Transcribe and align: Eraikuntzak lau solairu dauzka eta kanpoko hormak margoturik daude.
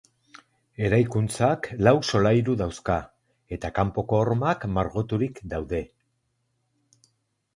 Eraikuntzak 0.85 1.67
lau 1.87 1.91
solairu 2.11 2.55
dauzka 2.61 2.95
eta 3.57 3.71
kanpoko 3.79 4.19
hormak 4.23 4.65
margoturik 4.79 5.43
daude. 5.55 5.83